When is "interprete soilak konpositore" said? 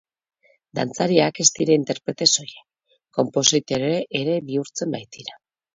1.81-3.95